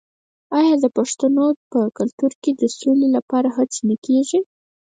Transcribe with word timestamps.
آیا 0.57 0.75
د 0.83 0.85
پښتنو 0.97 1.45
په 1.71 1.79
کلتور 1.97 2.31
کې 2.41 2.51
د 2.61 2.63
سولې 2.79 3.07
لپاره 3.15 3.47
هڅې 3.57 3.81
نه 3.89 3.95
کیږي؟ 4.05 4.39